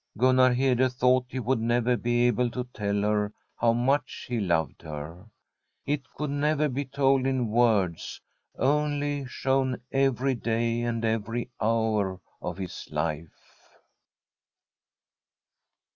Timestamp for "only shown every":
8.57-10.33